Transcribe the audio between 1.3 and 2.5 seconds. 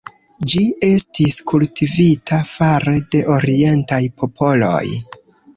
kultivita